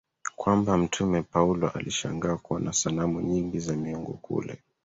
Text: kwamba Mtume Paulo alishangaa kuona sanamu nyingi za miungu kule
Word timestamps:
kwamba 0.35 0.77
Mtume 0.77 1.21
Paulo 1.21 1.69
alishangaa 1.69 2.35
kuona 2.37 2.73
sanamu 2.73 3.21
nyingi 3.21 3.59
za 3.59 3.75
miungu 3.75 4.13
kule 4.13 4.59